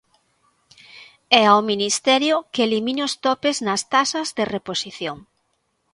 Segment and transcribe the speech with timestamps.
[1.39, 5.17] E ao Ministerio que elimine os topes nas taxas de reposición.